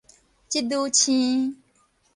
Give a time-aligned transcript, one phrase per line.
[0.49, 1.55] 織女星